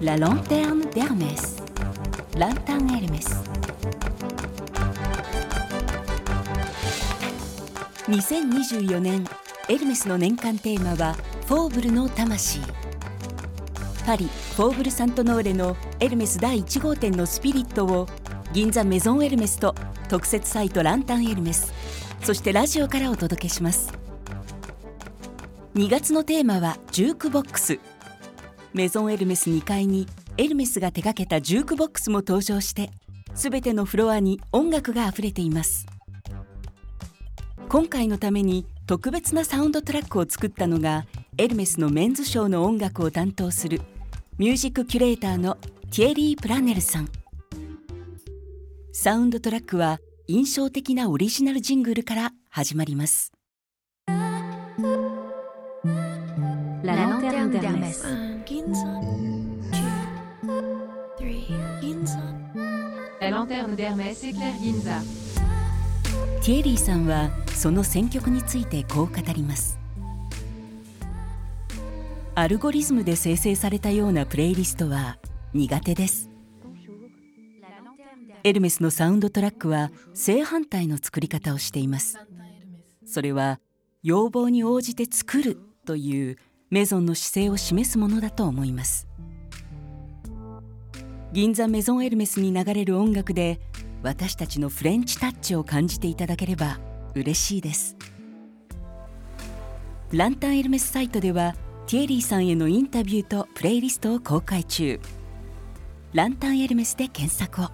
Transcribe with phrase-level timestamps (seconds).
[0.00, 1.60] La lanterne d'Hermès.
[2.38, 3.42] ランタンエルメス
[8.06, 9.26] 2024年
[9.68, 11.14] エルメスの年間テーマは
[11.48, 12.60] フォーブルの魂。
[14.06, 18.06] パリフォーブル・サントノーレのエルメス第1号店のスピリットを
[18.52, 19.74] 銀座メゾンエルメスと
[20.08, 21.72] 特設サイトランタンエルメス
[22.22, 23.92] そしてラジオからお届けします。
[25.74, 27.80] 2月のテーマはジュークボックス。
[28.74, 30.06] メゾンエルメス2階に
[30.36, 32.90] エルメスが手掛けたジュークボックスも登場して
[33.34, 35.86] 全てのフロアに音楽があふれています。
[37.68, 43.80] 今回のために特別なサウンドトラックを作ったのがエルメスのメンズショーの音楽を担当する
[44.38, 47.08] ミュージックキュレーターのティエリー・プラネルさん。
[48.92, 53.32] サウンドトラックは印象的なオリジナルジングルから始まります。
[56.84, 58.04] La lanterne d'Hermès.
[58.06, 58.98] Un Ginza,
[59.70, 60.56] two,
[61.18, 61.46] three,
[61.82, 62.18] Ginza.
[63.20, 65.02] La lanterne d'Hermès éclaire Ginza.
[66.40, 69.78] ティエリーさんはその選曲についてこう語ります
[72.34, 75.18] アルゴリズムで生成されたようなプレイリストは
[75.52, 76.30] 苦手です
[78.44, 82.18] エルメスのサウンドトラックは正反対の作り方をしています
[83.04, 83.60] それは
[84.02, 86.38] 要望に応じて作るという
[86.70, 89.06] メゾンの姿勢を示すものだと思います
[91.32, 93.60] 銀座メゾンエルメスに流れる音楽で
[94.02, 96.78] 私たちのフレンチタッチを感じていただければ
[97.14, 97.96] 嬉しいです
[100.12, 101.54] ランタンエルメスサイトでは
[101.86, 105.00] ティエリーさんへのインタビューとプレイリストを公開中
[106.12, 107.68] ランタンエルメスで検索を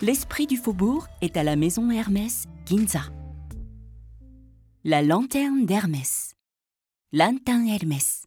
[0.00, 3.00] L'esprit du faubourg est à la maison Hermès Ginza.
[4.84, 6.27] La lanterne d'Hermès.
[7.10, 8.17] ランタンエルメス。